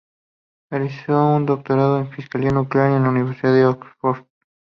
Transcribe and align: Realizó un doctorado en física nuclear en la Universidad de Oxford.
Realizó 0.71 1.35
un 1.35 1.45
doctorado 1.45 1.99
en 1.99 2.09
física 2.09 2.39
nuclear 2.39 2.91
en 2.93 3.03
la 3.03 3.09
Universidad 3.09 3.53
de 3.53 3.67
Oxford. 3.67 4.25